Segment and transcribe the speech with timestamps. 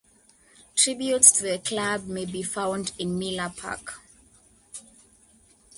[0.75, 3.99] Tributes to the club may be found in Miller Park.